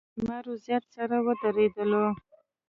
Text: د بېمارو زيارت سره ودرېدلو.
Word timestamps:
د 0.03 0.03
بېمارو 0.15 0.53
زيارت 0.63 0.87
سره 0.97 1.15
ودرېدلو. 1.25 2.05